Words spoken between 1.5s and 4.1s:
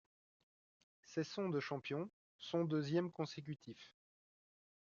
champion, son deuxième consécutif.